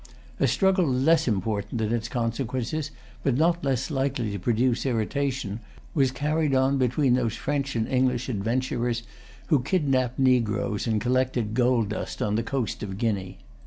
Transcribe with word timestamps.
A 0.39 0.47
struggle 0.47 0.87
less 0.87 1.27
important 1.27 1.79
in 1.79 1.93
its 1.93 2.07
consequences, 2.07 2.89
but 3.21 3.37
not 3.37 3.63
less 3.63 3.91
likely 3.91 4.31
to 4.31 4.39
produce 4.39 4.83
irritation, 4.87 5.59
was 5.93 6.09
carried 6.09 6.55
on 6.55 6.79
between 6.79 7.13
those 7.13 7.35
French 7.35 7.75
and 7.75 7.87
English 7.87 8.27
adventurers 8.27 9.03
who 9.49 9.61
kidnapped 9.61 10.17
negroes 10.17 10.87
and 10.87 10.99
collected 10.99 11.53
gold 11.53 11.89
dust 11.89 12.19
on 12.19 12.33
the 12.33 12.41
coast 12.41 12.81
of 12.81 12.97
Guinea. 12.97 13.37